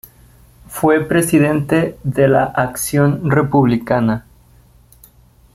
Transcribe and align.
Fue 0.67 1.07
presidente 1.07 1.95
de 2.01 2.27
la 2.27 2.45
Acción 2.45 3.29
Republicana. 3.29 4.25